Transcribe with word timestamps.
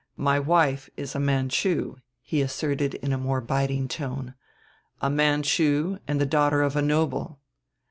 My 0.17 0.39
wife 0.39 0.89
is 0.97 1.13
a 1.13 1.19
Manchu," 1.19 1.97
he 2.23 2.41
asserted 2.41 2.95
in 2.95 3.13
a 3.13 3.19
more 3.19 3.39
biting 3.39 3.87
tone; 3.87 4.33
"a 4.99 5.11
Manchu 5.11 5.99
and 6.07 6.19
the 6.19 6.25
daughter 6.25 6.63
of 6.63 6.75
a 6.75 6.81
noble. 6.81 7.39